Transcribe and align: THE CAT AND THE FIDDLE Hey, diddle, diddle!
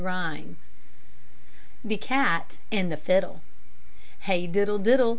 THE 1.83 1.95
CAT 1.95 2.57
AND 2.71 2.91
THE 2.91 2.97
FIDDLE 2.97 3.41
Hey, 4.21 4.47
diddle, 4.47 4.79
diddle! 4.79 5.09